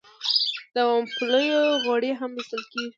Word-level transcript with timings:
د 0.75 0.77
ممپلیو 0.89 1.61
غوړي 1.83 2.11
هم 2.19 2.31
ایستل 2.37 2.63
کیږي. 2.71 2.89